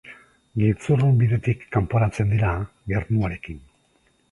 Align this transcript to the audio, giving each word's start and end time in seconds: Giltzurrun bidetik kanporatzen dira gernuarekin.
Giltzurrun 0.61 1.19
bidetik 1.19 1.67
kanporatzen 1.77 2.33
dira 2.37 2.51
gernuarekin. 2.95 3.65